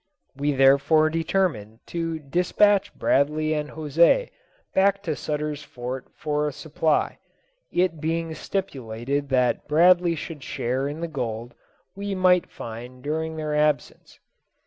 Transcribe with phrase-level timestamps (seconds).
[0.35, 4.31] We therefore determined to dispatch Bradley and José
[4.73, 7.19] back to Sutter's Fort for a supply,
[7.71, 11.53] it being stipulated that Bradley should share in the gold
[11.95, 14.19] we might find during their absence.